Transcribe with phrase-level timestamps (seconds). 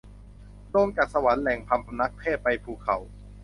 [0.73, 2.97] ลงจากสวรรค์ แหล่งพำนักเทพ ไปภูเขา